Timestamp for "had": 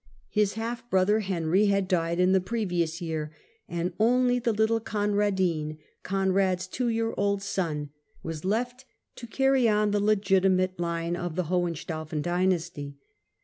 1.67-1.87